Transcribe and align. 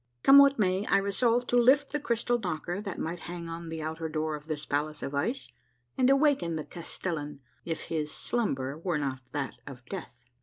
Come 0.23 0.39
what 0.39 0.57
may, 0.57 0.83
I 0.87 0.97
resolved 0.97 1.47
to 1.49 1.57
lift 1.57 1.91
the 1.91 1.99
crystal 1.99 2.39
knocker 2.39 2.81
that 2.81 2.97
might 2.97 3.19
hang 3.29 3.47
on 3.47 3.69
the 3.69 3.83
outer 3.83 4.09
door 4.09 4.33
of 4.35 4.47
this 4.47 4.65
palace 4.65 5.03
of 5.03 5.13
ice 5.13 5.47
and 5.95 6.09
awaken 6.09 6.55
the 6.55 6.63
castellan, 6.65 7.39
if 7.65 7.81
his 7.81 8.11
slumber 8.11 8.79
were 8.79 8.97
not 8.97 9.21
that 9.31 9.57
of 9.67 9.85
death. 9.85 10.25